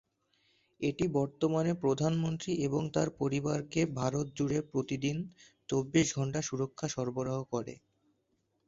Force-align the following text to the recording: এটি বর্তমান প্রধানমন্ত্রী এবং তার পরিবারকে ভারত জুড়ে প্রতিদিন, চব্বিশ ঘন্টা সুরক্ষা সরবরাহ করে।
এটি 0.81 1.05
বর্তমান 1.15 1.65
প্রধানমন্ত্রী 1.81 2.51
এবং 2.67 2.81
তার 2.95 3.09
পরিবারকে 3.19 3.81
ভারত 3.99 4.25
জুড়ে 4.37 4.59
প্রতিদিন, 4.71 5.17
চব্বিশ 5.69 6.07
ঘন্টা 6.17 6.39
সুরক্ষা 6.41 6.87
সরবরাহ 6.89 7.39
করে। 7.53 7.73